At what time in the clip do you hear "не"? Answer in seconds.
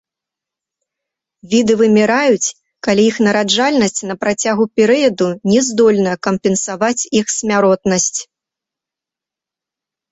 5.51-5.59